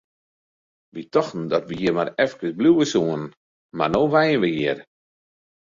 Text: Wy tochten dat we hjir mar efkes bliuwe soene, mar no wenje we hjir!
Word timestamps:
Wy 0.93 1.01
tochten 1.13 1.43
dat 1.53 1.63
we 1.67 1.73
hjir 1.79 1.93
mar 1.97 2.09
efkes 2.23 2.57
bliuwe 2.57 2.85
soene, 2.93 3.27
mar 3.77 3.89
no 3.91 4.01
wenje 4.13 4.37
we 4.43 4.49
hjir! 4.57 4.77